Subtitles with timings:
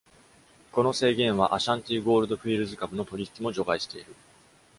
[0.71, 4.15] この制限は、アシャンティゴールド・フィールズ株の取引も除外している。